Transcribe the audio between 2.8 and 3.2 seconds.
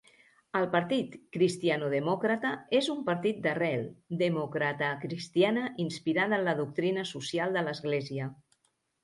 un